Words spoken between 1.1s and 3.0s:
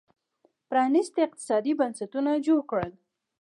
اقتصادي بنسټونه جوړ کړل